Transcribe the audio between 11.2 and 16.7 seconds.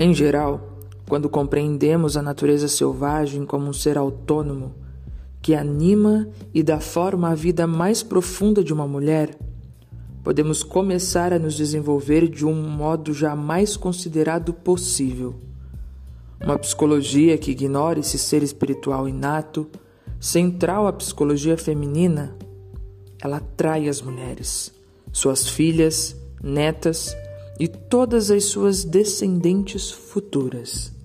a nos desenvolver de um modo jamais considerado possível. Uma